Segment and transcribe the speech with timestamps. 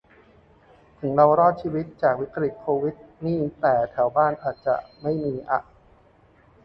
[0.99, 4.67] ถึงเรารอดชีวิตจากวิกฤติโควิดนี่แต่แถวบ้านอาจ
[5.01, 5.59] ไม่มีอะ